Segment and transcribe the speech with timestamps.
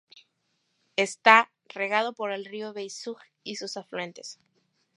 [0.95, 4.39] Está regado por el río Beisug y sus afluentes.